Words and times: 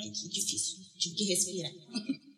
Ai, 0.00 0.10
que 0.10 0.28
difícil. 0.28 0.78
Tive 0.98 1.14
que 1.16 1.24
respirar. 1.26 1.72